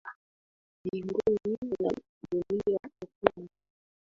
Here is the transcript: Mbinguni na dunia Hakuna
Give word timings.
Mbinguni 0.85 1.57
na 1.79 1.89
dunia 2.31 2.79
Hakuna 2.99 3.49